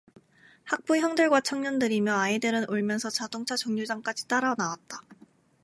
[0.63, 5.03] 학부형들과 청년들이며 아이들은 울면서 자동차 정류장까지 따라 나왔다.